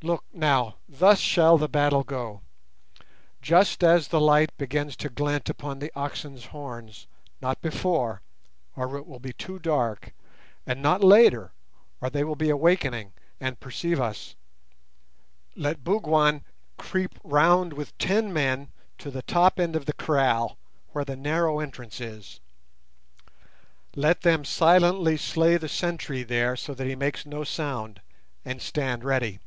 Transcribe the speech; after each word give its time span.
Look, 0.00 0.22
now; 0.32 0.76
thus 0.88 1.18
shall 1.18 1.58
the 1.58 1.68
battle 1.68 2.04
go. 2.04 2.42
Just 3.42 3.82
as 3.82 4.06
the 4.06 4.20
light 4.20 4.56
begins 4.56 4.94
to 4.98 5.08
glint 5.08 5.48
upon 5.50 5.80
the 5.80 5.90
oxen's 5.96 6.46
horns—not 6.46 7.60
before, 7.60 8.22
or 8.76 8.96
it 8.96 9.08
will 9.08 9.18
be 9.18 9.32
too 9.32 9.58
dark, 9.58 10.14
and 10.64 10.80
not 10.80 11.02
later, 11.02 11.50
or 12.00 12.10
they 12.10 12.22
will 12.22 12.36
be 12.36 12.48
awakening 12.48 13.12
and 13.40 13.58
perceive 13.58 14.00
us—let 14.00 15.82
Bougwan 15.82 16.42
creep 16.76 17.18
round 17.24 17.72
with 17.72 17.98
ten 17.98 18.32
men 18.32 18.70
to 18.98 19.10
the 19.10 19.22
top 19.22 19.58
end 19.58 19.74
of 19.74 19.86
the 19.86 19.94
kraal, 19.94 20.56
where 20.92 21.04
the 21.04 21.16
narrow 21.16 21.58
entrance 21.58 22.00
is. 22.00 22.38
Let 23.96 24.20
them 24.20 24.44
silently 24.44 25.16
slay 25.16 25.56
the 25.56 25.68
sentry 25.68 26.22
there 26.22 26.54
so 26.54 26.72
that 26.72 26.86
he 26.86 26.94
makes 26.94 27.26
no 27.26 27.42
sound, 27.42 28.00
and 28.44 28.62
stand 28.62 29.02
ready. 29.02 29.40